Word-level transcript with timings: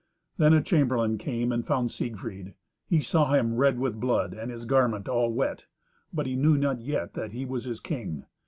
Then 0.37 0.51
a 0.55 0.63
chamberlain 0.63 1.19
came 1.19 1.51
and 1.51 1.63
found 1.63 1.91
Siegfried. 1.91 2.55
He 2.87 3.01
saw 3.01 3.31
him 3.35 3.53
red 3.55 3.77
with 3.77 3.99
blood, 3.99 4.33
and 4.33 4.49
his 4.49 4.65
garment 4.65 5.07
all 5.07 5.31
wet, 5.31 5.67
but 6.11 6.25
he 6.25 6.35
knew 6.35 6.57
not 6.57 6.81
yet 6.81 7.13
that 7.13 7.33
he 7.33 7.45
was 7.45 7.65
his 7.65 7.79
king. 7.79 8.25